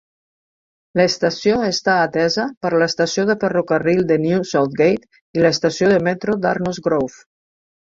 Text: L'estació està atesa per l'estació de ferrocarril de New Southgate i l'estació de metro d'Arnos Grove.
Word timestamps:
L'estació 0.99 1.59
està 1.67 1.97
atesa 2.05 2.45
per 2.65 2.71
l'estació 2.83 3.27
de 3.31 3.37
ferrocarril 3.45 4.03
de 4.13 4.19
New 4.25 4.49
Southgate 4.55 5.23
i 5.41 5.47
l'estació 5.47 5.93
de 5.95 6.03
metro 6.11 6.41
d'Arnos 6.47 6.85
Grove. 6.91 7.25